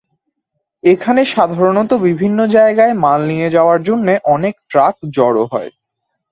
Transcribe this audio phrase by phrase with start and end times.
[0.83, 5.71] এখানে সাধারণত বিভিন্ন জায়গায় মাল নিয়ে যাওয়ার জন্য অনেক ট্রাক জড়ো হয়।